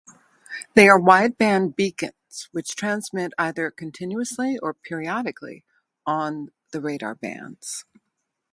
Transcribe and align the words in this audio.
They 0.73 0.89
are 0.89 0.99
wide-band 0.99 1.75
beacons 1.75 2.49
which 2.51 2.75
transmit 2.75 3.33
either 3.37 3.69
continuously 3.69 4.57
or 4.57 4.73
periodically 4.73 5.63
on 6.07 6.49
the 6.71 6.81
radar 6.81 7.13
bands. 7.13 7.85